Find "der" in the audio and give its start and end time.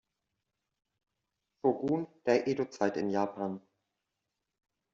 2.25-2.47